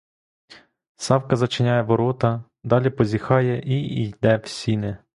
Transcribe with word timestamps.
Савка 0.95 1.35
зачиняє 1.35 1.81
ворота, 1.81 2.43
далі 2.63 2.89
позіхає 2.89 3.61
і 3.65 4.03
йде 4.07 4.37
в 4.37 4.47
сіни. 4.47 4.97